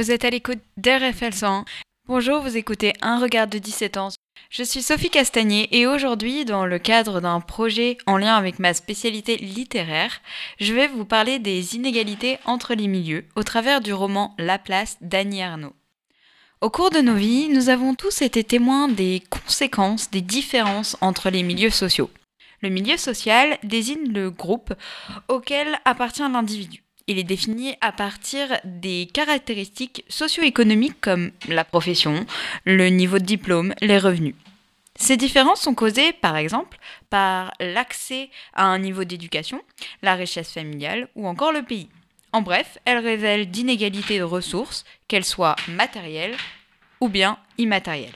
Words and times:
Vous 0.00 0.10
êtes 0.10 0.24
à 0.24 0.30
l'écoute 0.30 0.60
d'RFL 0.78 1.34
100. 1.34 1.66
Bonjour, 2.06 2.40
vous 2.40 2.56
écoutez 2.56 2.94
Un 3.02 3.20
regard 3.20 3.46
de 3.46 3.58
17 3.58 3.98
ans. 3.98 4.08
Je 4.48 4.62
suis 4.62 4.80
Sophie 4.80 5.10
Castagnier 5.10 5.68
et 5.78 5.86
aujourd'hui, 5.86 6.46
dans 6.46 6.64
le 6.64 6.78
cadre 6.78 7.20
d'un 7.20 7.40
projet 7.40 7.98
en 8.06 8.16
lien 8.16 8.34
avec 8.34 8.58
ma 8.58 8.72
spécialité 8.72 9.36
littéraire, 9.36 10.22
je 10.58 10.72
vais 10.72 10.88
vous 10.88 11.04
parler 11.04 11.38
des 11.38 11.76
inégalités 11.76 12.38
entre 12.46 12.72
les 12.72 12.88
milieux 12.88 13.26
au 13.36 13.42
travers 13.42 13.82
du 13.82 13.92
roman 13.92 14.34
La 14.38 14.58
place 14.58 14.96
d'Annie 15.02 15.42
Arnaud. 15.42 15.74
Au 16.62 16.70
cours 16.70 16.88
de 16.88 17.02
nos 17.02 17.16
vies, 17.16 17.50
nous 17.50 17.68
avons 17.68 17.94
tous 17.94 18.22
été 18.22 18.42
témoins 18.42 18.88
des 18.88 19.22
conséquences 19.28 20.10
des 20.10 20.22
différences 20.22 20.96
entre 21.02 21.28
les 21.28 21.42
milieux 21.42 21.68
sociaux. 21.68 22.08
Le 22.62 22.70
milieu 22.70 22.96
social 22.96 23.58
désigne 23.64 24.10
le 24.10 24.30
groupe 24.30 24.72
auquel 25.28 25.78
appartient 25.84 26.22
l'individu. 26.22 26.82
Il 27.10 27.18
est 27.18 27.24
défini 27.24 27.74
à 27.80 27.90
partir 27.90 28.60
des 28.62 29.08
caractéristiques 29.12 30.04
socio-économiques 30.08 31.00
comme 31.00 31.32
la 31.48 31.64
profession, 31.64 32.24
le 32.64 32.86
niveau 32.86 33.18
de 33.18 33.24
diplôme, 33.24 33.74
les 33.80 33.98
revenus. 33.98 34.36
Ces 34.94 35.16
différences 35.16 35.60
sont 35.60 35.74
causées, 35.74 36.12
par 36.12 36.36
exemple, 36.36 36.78
par 37.08 37.52
l'accès 37.58 38.30
à 38.54 38.66
un 38.66 38.78
niveau 38.78 39.02
d'éducation, 39.02 39.60
la 40.02 40.14
richesse 40.14 40.52
familiale 40.52 41.08
ou 41.16 41.26
encore 41.26 41.50
le 41.50 41.64
pays. 41.64 41.88
En 42.32 42.42
bref, 42.42 42.78
elles 42.84 43.04
révèlent 43.04 43.50
d'inégalités 43.50 44.20
de 44.20 44.22
ressources, 44.22 44.84
qu'elles 45.08 45.24
soient 45.24 45.56
matérielles 45.66 46.36
ou 47.00 47.08
bien 47.08 47.38
immatérielles. 47.58 48.14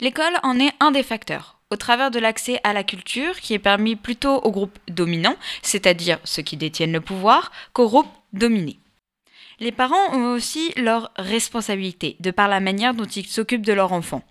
L'école 0.00 0.40
en 0.42 0.58
est 0.58 0.72
un 0.80 0.90
des 0.90 1.04
facteurs 1.04 1.59
au 1.70 1.76
travers 1.76 2.10
de 2.10 2.18
l'accès 2.18 2.60
à 2.64 2.72
la 2.72 2.84
culture 2.84 3.40
qui 3.40 3.54
est 3.54 3.58
permis 3.58 3.96
plutôt 3.96 4.36
aux 4.36 4.50
groupes 4.50 4.78
dominants, 4.88 5.36
c'est-à-dire 5.62 6.18
ceux 6.24 6.42
qui 6.42 6.56
détiennent 6.56 6.92
le 6.92 7.00
pouvoir, 7.00 7.52
qu'aux 7.72 7.88
groupes 7.88 8.12
dominés. 8.32 8.78
Les 9.60 9.72
parents 9.72 10.14
ont 10.14 10.32
aussi 10.32 10.72
leur 10.76 11.12
responsabilité, 11.16 12.16
de 12.20 12.30
par 12.30 12.48
la 12.48 12.60
manière 12.60 12.94
dont 12.94 13.04
ils 13.04 13.26
s'occupent 13.26 13.66
de 13.66 13.74
leur 13.74 13.92
enfant. 13.92 14.22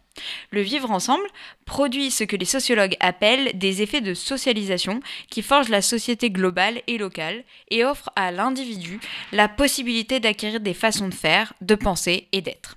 Le 0.52 0.62
vivre 0.62 0.92
ensemble 0.92 1.26
produit 1.66 2.12
ce 2.12 2.24
que 2.24 2.36
les 2.36 2.46
sociologues 2.46 2.98
appellent 3.00 3.58
des 3.58 3.82
effets 3.82 4.02
de 4.02 4.14
socialisation 4.14 5.00
qui 5.30 5.42
forgent 5.42 5.70
la 5.70 5.82
société 5.82 6.30
globale 6.30 6.82
et 6.88 6.98
locale 6.98 7.44
et 7.70 7.86
offrent 7.86 8.10
à 8.16 8.32
l'individu 8.32 9.00
la 9.32 9.48
possibilité 9.48 10.20
d'acquérir 10.20 10.60
des 10.60 10.74
façons 10.74 11.08
de 11.08 11.14
faire, 11.14 11.54
de 11.62 11.76
penser 11.76 12.28
et 12.32 12.42
d'être. 12.42 12.76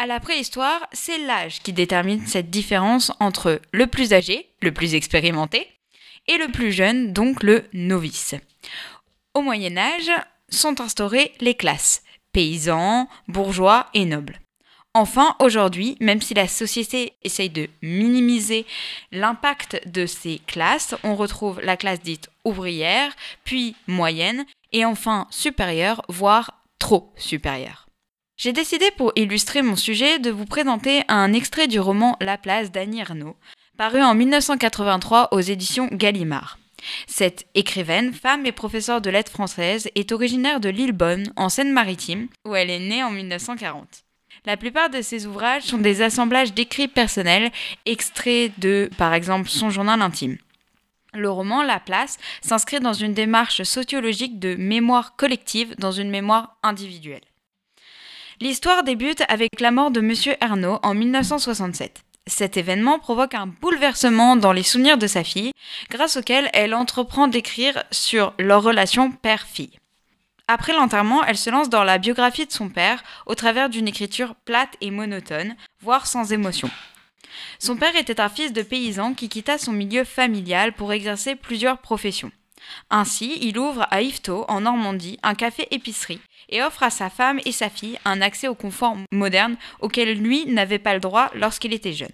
À 0.00 0.06
la 0.06 0.18
préhistoire, 0.18 0.88
c'est 0.94 1.18
l'âge 1.18 1.60
qui 1.60 1.74
détermine 1.74 2.26
cette 2.26 2.48
différence 2.48 3.12
entre 3.20 3.60
le 3.70 3.86
plus 3.86 4.14
âgé, 4.14 4.48
le 4.62 4.72
plus 4.72 4.94
expérimenté, 4.94 5.68
et 6.26 6.38
le 6.38 6.48
plus 6.48 6.72
jeune, 6.72 7.12
donc 7.12 7.42
le 7.42 7.64
novice. 7.74 8.34
Au 9.34 9.42
Moyen 9.42 9.76
Âge 9.76 10.10
sont 10.48 10.80
instaurées 10.80 11.34
les 11.40 11.52
classes, 11.52 12.02
paysans, 12.32 13.10
bourgeois 13.28 13.88
et 13.92 14.06
nobles. 14.06 14.40
Enfin, 14.94 15.36
aujourd'hui, 15.38 15.98
même 16.00 16.22
si 16.22 16.32
la 16.32 16.48
société 16.48 17.12
essaye 17.22 17.50
de 17.50 17.68
minimiser 17.82 18.64
l'impact 19.12 19.86
de 19.86 20.06
ces 20.06 20.40
classes, 20.46 20.94
on 21.04 21.14
retrouve 21.14 21.60
la 21.60 21.76
classe 21.76 22.00
dite 22.00 22.30
ouvrière, 22.46 23.12
puis 23.44 23.76
moyenne, 23.86 24.46
et 24.72 24.86
enfin 24.86 25.26
supérieure, 25.28 26.00
voire 26.08 26.54
trop 26.78 27.12
supérieure. 27.18 27.89
J'ai 28.40 28.54
décidé 28.54 28.90
pour 28.96 29.12
illustrer 29.16 29.60
mon 29.60 29.76
sujet 29.76 30.18
de 30.18 30.30
vous 30.30 30.46
présenter 30.46 31.02
un 31.08 31.34
extrait 31.34 31.68
du 31.68 31.78
roman 31.78 32.16
La 32.22 32.38
place 32.38 32.72
d'Annie 32.72 33.00
Ernaux, 33.00 33.36
paru 33.76 34.00
en 34.00 34.14
1983 34.14 35.28
aux 35.32 35.40
éditions 35.40 35.90
Gallimard. 35.92 36.58
Cette 37.06 37.46
écrivaine, 37.54 38.14
femme 38.14 38.46
et 38.46 38.52
professeure 38.52 39.02
de 39.02 39.10
lettres 39.10 39.30
françaises, 39.30 39.90
est 39.94 40.10
originaire 40.10 40.58
de 40.58 40.70
Lillebonne, 40.70 41.30
en 41.36 41.50
Seine-Maritime, 41.50 42.28
où 42.48 42.54
elle 42.54 42.70
est 42.70 42.78
née 42.78 43.04
en 43.04 43.10
1940. 43.10 44.04
La 44.46 44.56
plupart 44.56 44.88
de 44.88 45.02
ses 45.02 45.26
ouvrages 45.26 45.64
sont 45.64 45.76
des 45.76 46.00
assemblages 46.00 46.54
d'écrits 46.54 46.88
personnels, 46.88 47.52
extraits 47.84 48.58
de, 48.58 48.88
par 48.96 49.12
exemple, 49.12 49.50
son 49.50 49.68
journal 49.68 50.00
intime. 50.00 50.38
Le 51.12 51.28
roman 51.28 51.62
La 51.62 51.78
Place 51.78 52.16
s'inscrit 52.40 52.80
dans 52.80 52.94
une 52.94 53.12
démarche 53.12 53.64
sociologique 53.64 54.38
de 54.38 54.54
mémoire 54.54 55.14
collective 55.16 55.74
dans 55.76 55.92
une 55.92 56.08
mémoire 56.08 56.56
individuelle. 56.62 57.20
L'histoire 58.42 58.84
débute 58.84 59.22
avec 59.28 59.60
la 59.60 59.70
mort 59.70 59.90
de 59.90 60.00
Monsieur 60.00 60.34
Ernaud 60.40 60.78
en 60.82 60.94
1967. 60.94 62.00
Cet 62.26 62.56
événement 62.56 62.98
provoque 62.98 63.34
un 63.34 63.46
bouleversement 63.46 64.34
dans 64.34 64.52
les 64.52 64.62
souvenirs 64.62 64.96
de 64.96 65.06
sa 65.06 65.24
fille, 65.24 65.52
grâce 65.90 66.16
auquel 66.16 66.48
elle 66.54 66.72
entreprend 66.72 67.28
d'écrire 67.28 67.84
sur 67.90 68.32
leur 68.38 68.62
relation 68.62 69.10
père-fille. 69.10 69.78
Après 70.48 70.72
l'enterrement, 70.72 71.22
elle 71.22 71.36
se 71.36 71.50
lance 71.50 71.68
dans 71.68 71.84
la 71.84 71.98
biographie 71.98 72.46
de 72.46 72.52
son 72.52 72.70
père 72.70 73.02
au 73.26 73.34
travers 73.34 73.68
d'une 73.68 73.88
écriture 73.88 74.34
plate 74.46 74.74
et 74.80 74.90
monotone, 74.90 75.54
voire 75.82 76.06
sans 76.06 76.32
émotion. 76.32 76.70
Son 77.58 77.76
père 77.76 77.94
était 77.94 78.22
un 78.22 78.30
fils 78.30 78.54
de 78.54 78.62
paysan 78.62 79.12
qui 79.12 79.28
quitta 79.28 79.58
son 79.58 79.72
milieu 79.72 80.04
familial 80.04 80.72
pour 80.72 80.94
exercer 80.94 81.34
plusieurs 81.34 81.76
professions. 81.76 82.32
Ainsi, 82.88 83.38
il 83.42 83.58
ouvre 83.58 83.86
à 83.90 84.00
Yvetot, 84.00 84.46
en 84.48 84.62
Normandie, 84.62 85.18
un 85.22 85.34
café-épicerie 85.34 86.20
et 86.50 86.62
offre 86.62 86.82
à 86.82 86.90
sa 86.90 87.10
femme 87.10 87.40
et 87.44 87.52
sa 87.52 87.70
fille 87.70 87.98
un 88.04 88.20
accès 88.20 88.48
au 88.48 88.54
confort 88.54 88.96
moderne 89.12 89.56
auquel 89.80 90.18
lui 90.18 90.46
n'avait 90.46 90.78
pas 90.78 90.94
le 90.94 91.00
droit 91.00 91.30
lorsqu'il 91.34 91.72
était 91.72 91.92
jeune. 91.92 92.08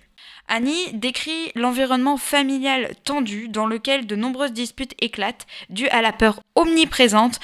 Annie 0.49 0.93
décrit 0.93 1.51
l'environnement 1.55 2.17
familial 2.17 2.95
tendu 3.05 3.49
dans 3.49 3.67
lequel 3.67 4.07
de 4.07 4.17
nombreuses 4.17 4.53
disputes 4.53 4.95
éclatent 5.01 5.47
dues 5.71 5.89
à 5.89 6.03
la 6.03 6.13
peur 6.13 6.41
omniprésente 6.55 7.41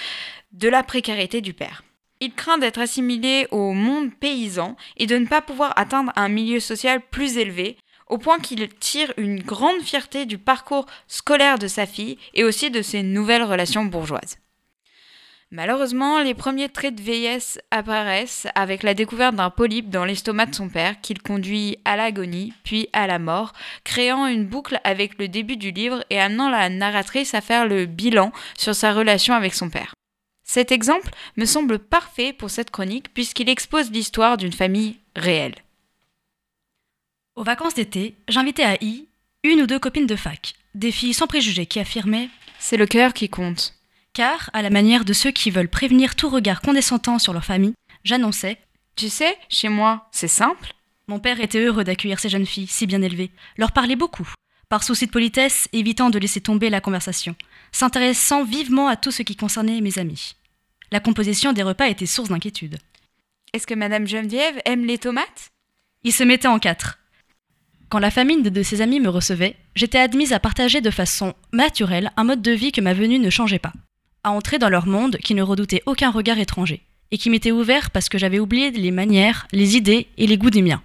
de 0.53 0.69
la 0.69 0.83
précarité 0.83 1.41
du 1.41 1.53
père. 1.53 1.83
Il 2.21 2.33
craint 2.35 2.59
d'être 2.59 2.79
assimilé 2.79 3.49
au 3.51 3.73
monde 3.73 4.15
paysan 4.15 4.77
et 4.97 5.07
de 5.07 5.17
ne 5.17 5.27
pas 5.27 5.41
pouvoir 5.41 5.73
atteindre 5.77 6.13
un 6.15 6.29
milieu 6.29 6.61
social 6.61 7.01
plus 7.01 7.37
élevé, 7.37 7.77
au 8.07 8.19
point 8.19 8.39
qu'il 8.39 8.69
tire 8.69 9.13
une 9.17 9.43
grande 9.43 9.81
fierté 9.81 10.25
du 10.25 10.39
parcours 10.39 10.87
scolaire 11.09 11.59
de 11.59 11.67
sa 11.67 11.87
fille 11.87 12.19
et 12.35 12.45
aussi 12.45 12.71
de 12.71 12.83
ses 12.83 13.03
nouvelles 13.03 13.43
relations 13.43 13.85
bourgeoises. 13.85 14.39
Malheureusement, 15.55 16.23
les 16.23 16.33
premiers 16.33 16.71
traits 16.71 16.95
de 16.95 17.03
vieillesse 17.03 17.61
apparaissent 17.71 18.49
avec 18.55 18.83
la 18.83 18.95
découverte 18.95 19.37
d'un 19.37 19.51
polype 19.51 19.91
dans 19.91 20.07
l'estomac 20.07 20.47
de 20.47 20.55
son 20.55 20.71
père 20.71 20.99
qu'il 21.03 21.21
conduit 21.21 21.77
à 21.85 21.95
l'agonie, 21.95 22.55
puis 22.65 22.89
à 22.95 23.07
la 23.07 23.19
mort, 23.19 23.53
créant 23.85 24.27
une 24.27 24.47
boucle 24.47 24.81
avec 24.83 25.19
le 25.19 25.29
début 25.29 25.59
du 25.59 25.71
livre 25.71 26.07
et 26.09 26.19
amenant 26.19 26.49
la 26.49 26.71
narratrice 26.71 27.35
à 27.35 27.43
faire 27.43 27.67
le 27.67 27.85
bilan 27.85 28.33
sur 28.57 28.75
sa 28.75 28.95
relation 28.95 29.35
avec 29.35 29.53
son 29.53 29.69
père. 29.69 29.95
Cet 30.43 30.73
exemple 30.73 31.11
me 31.37 31.45
semble 31.45 31.79
parfait 31.79 32.33
pour 32.33 32.49
cette 32.49 32.71
chronique 32.71 33.12
puisqu'il 33.12 33.51
expose 33.51 33.91
l'histoire 33.91 34.39
d'une 34.39 34.55
famille 34.55 35.01
réelle. 35.17 35.57
Aux 37.37 37.45
vacances 37.45 37.75
d'été, 37.75 38.17
j'invitais 38.27 38.65
à 38.65 38.83
I 38.83 39.07
une 39.45 39.61
ou 39.61 39.67
deux 39.67 39.79
copines 39.79 40.07
de 40.07 40.17
fac, 40.17 40.55
des 40.75 40.93
filles 40.93 41.12
sans 41.12 41.27
préjugés 41.27 41.67
qui 41.67 41.79
affirmaient 41.79 42.31
C'est 42.59 42.79
le 42.79 42.87
cœur 42.87 43.12
qui 43.12 43.29
compte. 43.29 43.75
Car, 44.15 44.50
à 44.53 44.61
la 44.61 44.69
manière 44.69 45.06
de 45.06 45.15
ceux 45.15 45.31
qui 45.31 45.50
veulent 45.50 45.71
prévenir 45.71 46.17
tout 46.17 46.28
regard 46.28 46.61
condescendant 46.61 47.19
sur 47.19 47.33
leur 47.33 47.47
famille, 47.47 47.73
j'annonçais 48.05 48.59
Tu 48.95 49.09
sais, 49.09 49.39
chez 49.49 49.71
moi, 49.71 50.09
c'est 50.12 50.28
simple. 50.28 50.75
Mon 51.09 51.19
père 51.19 51.41
était 51.41 51.65
heureux 51.65 51.83
d'accueillir 51.83 52.21
ces 52.21 52.28
jeunes 52.28 52.47
filles, 52.47 52.67
si 52.67 52.87
bien 52.87 53.00
élevées, 53.00 53.31
leur 53.56 53.73
parlait 53.73 53.97
beaucoup, 53.97 54.28
par 54.69 54.84
souci 54.84 55.06
de 55.06 55.11
politesse, 55.11 55.67
évitant 55.73 56.11
de 56.11 56.19
laisser 56.19 56.43
tomber 56.43 56.69
la 56.69 56.83
conversation, 56.83 57.34
s'intéressant 57.73 58.44
vivement 58.44 58.87
à 58.87 58.97
tout 58.97 59.11
ce 59.11 59.23
qui 59.23 59.35
concernait 59.35 59.81
mes 59.81 59.99
amis. 59.99 60.35
La 60.91 61.00
composition 61.00 61.55
des 61.55 61.62
repas 61.62 61.88
était 61.88 62.05
source 62.05 62.29
d'inquiétude. 62.29 62.76
Est-ce 63.55 63.67
que 63.67 63.75
Madame 63.75 64.06
Geneviève 64.06 64.61
aime 64.67 64.85
les 64.85 64.99
tomates? 64.99 65.49
Ils 66.05 66.12
se 66.12 66.23
mettaient 66.23 66.49
en 66.49 66.59
quatre. 66.59 66.99
Quand 67.88 67.99
la 67.99 68.11
famille 68.11 68.43
de 68.43 68.62
ses 68.62 68.82
amis 68.82 69.00
me 69.00 69.09
recevait, 69.09 69.56
j'étais 69.75 69.99
admise 69.99 70.35
à 70.35 70.41
partager 70.41 70.82
de 70.82 70.91
façon 70.91 71.35
naturelle 71.55 72.12
un 72.19 72.25
mode 72.25 72.43
de 72.43 72.53
vie 72.53 72.73
que 72.73 72.82
ma 72.82 72.93
venue 72.93 73.19
ne 73.19 73.31
changeait 73.31 73.59
pas 73.59 73.73
à 74.25 74.31
entrer 74.31 74.59
dans 74.59 74.69
leur 74.69 74.87
monde 74.87 75.17
qui 75.19 75.35
ne 75.35 75.43
redoutait 75.43 75.83
aucun 75.87 76.11
regard 76.11 76.39
étranger, 76.39 76.83
et 77.11 77.19
qui 77.19 77.31
m'était 77.31 77.53
ouvert 77.53 77.91
parce 77.91 78.09
que 78.09 78.19
j'avais 78.19 78.39
oublié 78.39 78.71
les 78.71 78.91
manières, 78.91 79.47
les 79.53 79.77
idées 79.77 80.09
et 80.17 80.27
les 80.27 80.39
goûts 80.39 80.51
des 80.51 80.63
miens. 80.63 80.83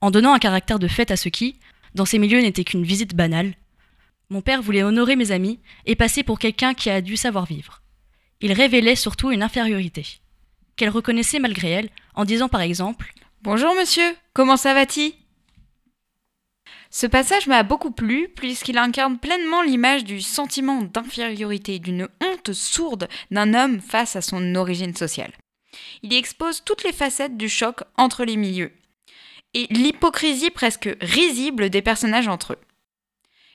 En 0.00 0.10
donnant 0.10 0.34
un 0.34 0.38
caractère 0.38 0.78
de 0.78 0.88
fête 0.88 1.10
à 1.10 1.16
ceux 1.16 1.30
qui, 1.30 1.56
dans 1.94 2.04
ces 2.04 2.18
milieux, 2.18 2.40
n'étaient 2.40 2.64
qu'une 2.64 2.84
visite 2.84 3.14
banale, 3.14 3.54
mon 4.28 4.42
père 4.42 4.60
voulait 4.60 4.82
honorer 4.82 5.16
mes 5.16 5.30
amis 5.30 5.60
et 5.86 5.94
passer 5.94 6.22
pour 6.22 6.38
quelqu'un 6.38 6.74
qui 6.74 6.90
a 6.90 7.00
dû 7.00 7.16
savoir 7.16 7.46
vivre. 7.46 7.82
Il 8.40 8.52
révélait 8.52 8.96
surtout 8.96 9.30
une 9.30 9.42
infériorité, 9.42 10.04
qu'elle 10.74 10.90
reconnaissait 10.90 11.38
malgré 11.38 11.70
elle, 11.70 11.90
en 12.14 12.24
disant 12.24 12.48
par 12.48 12.60
exemple 12.60 13.12
Bonjour 13.42 13.74
monsieur, 13.74 14.16
comment 14.34 14.56
ça 14.56 14.74
va-t-il? 14.74 15.12
Ce 16.96 17.06
passage 17.06 17.46
m'a 17.46 17.62
beaucoup 17.62 17.90
plu 17.90 18.30
puisqu'il 18.34 18.78
incarne 18.78 19.18
pleinement 19.18 19.60
l'image 19.60 20.02
du 20.02 20.22
sentiment 20.22 20.80
d'infériorité, 20.80 21.78
d'une 21.78 22.08
honte 22.24 22.54
sourde 22.54 23.06
d'un 23.30 23.52
homme 23.52 23.82
face 23.82 24.16
à 24.16 24.22
son 24.22 24.54
origine 24.54 24.96
sociale. 24.96 25.34
Il 26.02 26.14
y 26.14 26.16
expose 26.16 26.64
toutes 26.64 26.84
les 26.84 26.94
facettes 26.94 27.36
du 27.36 27.50
choc 27.50 27.82
entre 27.98 28.24
les 28.24 28.38
milieux 28.38 28.72
et 29.52 29.66
l'hypocrisie 29.68 30.48
presque 30.48 30.88
risible 31.02 31.68
des 31.68 31.82
personnages 31.82 32.28
entre 32.28 32.54
eux. 32.54 32.60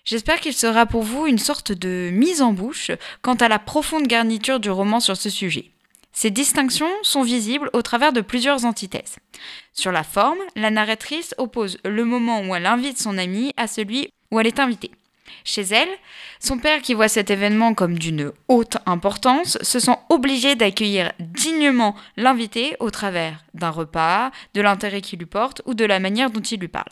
J'espère 0.05 0.39
qu'il 0.39 0.53
sera 0.53 0.85
pour 0.85 1.01
vous 1.01 1.25
une 1.25 1.39
sorte 1.39 1.71
de 1.71 2.11
mise 2.13 2.43
en 2.43 2.53
bouche 2.53 2.91
quant 3.23 3.33
à 3.33 3.47
la 3.47 3.57
profonde 3.57 4.05
garniture 4.05 4.59
du 4.59 4.69
roman 4.69 4.99
sur 4.99 5.17
ce 5.17 5.31
sujet. 5.31 5.71
Ces 6.13 6.30
distinctions 6.30 6.92
sont 7.04 7.24
visibles 7.24 7.69
au 7.74 7.81
travers 7.81 8.13
de 8.13 8.22
plusieurs 8.22 8.66
antithèses. 8.66 9.18
Sur 9.74 9.92
la 9.92 10.04
forme, 10.04 10.40
la 10.56 10.69
narratrice 10.69 11.34
oppose 11.38 11.78
le 11.86 12.04
moment 12.06 12.42
où 12.42 12.56
elle 12.56 12.66
invite 12.66 13.00
son 13.00 13.18
ami 13.18 13.54
à 13.58 13.68
celui 13.68 14.10
où 14.30 14.40
elle 14.40 14.48
est 14.48 14.60
invitée. 14.60 14.92
Chez 15.44 15.62
elle, 15.62 15.90
son 16.40 16.58
père, 16.58 16.81
qui 16.81 16.94
voit 16.94 17.08
cet 17.08 17.31
événement 17.31 17.74
comme 17.74 17.98
d'une 17.98 18.31
haute 18.48 18.78
importance, 18.86 19.58
se 19.62 19.80
sent 19.80 19.96
obligé 20.10 20.56
d'accueillir 20.56 21.12
dignement 21.19 21.96
l'invité 22.18 22.75
au 22.80 22.92
travers 22.92 23.44
d'un 23.54 23.69
repas, 23.69 24.31
de 24.54 24.62
l'intérêt 24.62 25.02
qu'il 25.02 25.19
lui 25.19 25.25
porte 25.25 25.62
ou 25.66 25.74
de 25.74 25.86
la 25.86 26.00
manière 26.00 26.30
dont 26.30 26.42
il 26.42 26.60
lui 26.60 26.68
parle. 26.68 26.92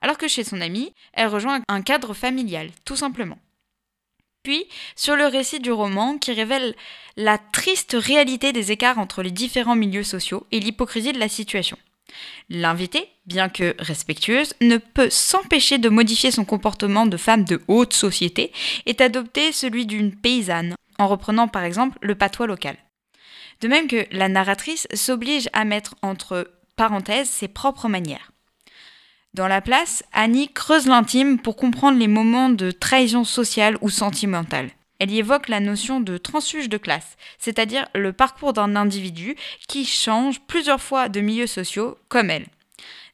Alors 0.00 0.18
que 0.18 0.28
chez 0.28 0.44
son 0.44 0.60
ami, 0.60 0.94
elle 1.12 1.28
rejoint 1.28 1.60
un 1.68 1.82
cadre 1.82 2.14
familial, 2.14 2.70
tout 2.84 2.96
simplement. 2.96 3.38
Puis, 4.42 4.66
sur 4.96 5.14
le 5.14 5.26
récit 5.26 5.60
du 5.60 5.70
roman 5.70 6.18
qui 6.18 6.32
révèle 6.32 6.74
la 7.16 7.38
triste 7.38 7.96
réalité 7.98 8.52
des 8.52 8.72
écarts 8.72 8.98
entre 8.98 9.22
les 9.22 9.30
différents 9.30 9.76
milieux 9.76 10.02
sociaux 10.02 10.46
et 10.50 10.58
l'hypocrisie 10.58 11.12
de 11.12 11.20
la 11.20 11.28
situation. 11.28 11.78
L'invitée, 12.50 13.08
bien 13.26 13.48
que 13.48 13.74
respectueuse, 13.78 14.54
ne 14.60 14.76
peut 14.76 15.10
s'empêcher 15.10 15.78
de 15.78 15.88
modifier 15.88 16.30
son 16.30 16.44
comportement 16.44 17.06
de 17.06 17.16
femme 17.16 17.44
de 17.44 17.62
haute 17.68 17.94
société 17.94 18.52
et 18.86 18.94
d'adopter 18.94 19.52
celui 19.52 19.86
d'une 19.86 20.14
paysanne, 20.14 20.74
en 20.98 21.08
reprenant 21.08 21.48
par 21.48 21.62
exemple 21.62 21.98
le 22.02 22.14
patois 22.14 22.46
local. 22.46 22.76
De 23.60 23.68
même 23.68 23.86
que 23.86 24.06
la 24.10 24.28
narratrice 24.28 24.88
s'oblige 24.92 25.48
à 25.52 25.64
mettre 25.64 25.94
entre 26.02 26.50
parenthèses 26.76 27.30
ses 27.30 27.48
propres 27.48 27.88
manières. 27.88 28.31
Dans 29.34 29.48
la 29.48 29.62
place, 29.62 30.04
Annie 30.12 30.52
creuse 30.52 30.86
l'intime 30.86 31.38
pour 31.38 31.56
comprendre 31.56 31.98
les 31.98 32.08
moments 32.08 32.50
de 32.50 32.70
trahison 32.70 33.24
sociale 33.24 33.78
ou 33.80 33.88
sentimentale. 33.88 34.70
Elle 34.98 35.10
y 35.10 35.18
évoque 35.18 35.48
la 35.48 35.58
notion 35.58 36.00
de 36.00 36.18
transfuge 36.18 36.68
de 36.68 36.76
classe, 36.76 37.16
c'est-à-dire 37.38 37.88
le 37.94 38.12
parcours 38.12 38.52
d'un 38.52 38.76
individu 38.76 39.34
qui 39.68 39.86
change 39.86 40.40
plusieurs 40.42 40.82
fois 40.82 41.08
de 41.08 41.20
milieux 41.20 41.46
sociaux 41.46 41.96
comme 42.08 42.28
elle, 42.28 42.46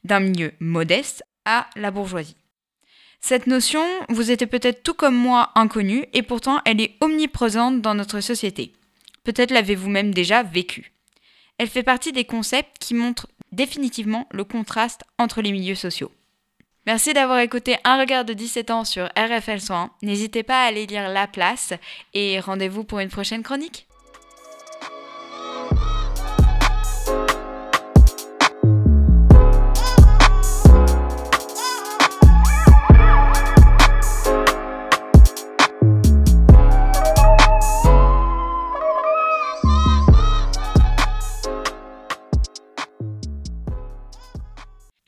d'un 0.03 0.19
milieu 0.19 0.51
modeste 0.59 1.23
à 1.45 1.67
la 1.77 1.89
bourgeoisie. 1.89 2.35
Cette 3.21 3.47
notion 3.47 3.83
vous 4.09 4.29
était 4.29 4.45
peut-être 4.45 4.83
tout 4.83 4.93
comme 4.93 5.15
moi 5.15 5.51
inconnue 5.55 6.05
et 6.13 6.21
pourtant 6.21 6.61
elle 6.65 6.81
est 6.81 6.95
omniprésente 6.99 7.81
dans 7.81 7.95
notre 7.95 8.19
société. 8.19 8.73
Peut-être 9.23 9.51
l'avez-vous 9.51 9.89
même 9.89 10.13
déjà 10.13 10.43
vécue. 10.43 10.91
Elle 11.57 11.69
fait 11.69 11.83
partie 11.83 12.11
des 12.11 12.25
concepts 12.25 12.77
qui 12.77 12.93
montrent 12.93 13.27
définitivement 13.51 14.27
le 14.31 14.43
contraste 14.43 15.03
entre 15.17 15.41
les 15.41 15.51
milieux 15.51 15.75
sociaux. 15.75 16.11
Merci 16.85 17.13
d'avoir 17.13 17.39
écouté 17.39 17.77
Un 17.83 17.99
regard 17.99 18.25
de 18.25 18.33
17 18.33 18.71
ans 18.71 18.85
sur 18.85 19.05
RFL 19.17 19.59
101. 19.59 19.91
N'hésitez 20.01 20.43
pas 20.43 20.63
à 20.63 20.67
aller 20.67 20.85
lire 20.85 21.09
La 21.09 21.27
Place 21.27 21.73
et 22.13 22.39
rendez-vous 22.39 22.83
pour 22.83 22.99
une 22.99 23.09
prochaine 23.09 23.43
chronique. 23.43 23.88